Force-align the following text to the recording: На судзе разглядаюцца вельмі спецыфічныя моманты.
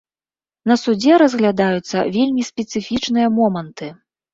На 0.71 0.77
судзе 0.83 1.19
разглядаюцца 1.23 1.97
вельмі 2.19 2.49
спецыфічныя 2.51 3.27
моманты. 3.41 3.97